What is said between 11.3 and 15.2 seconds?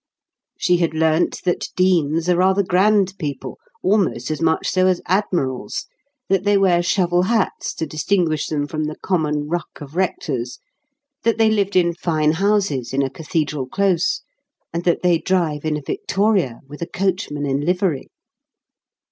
they lived in fine houses in a cathedral close; and that they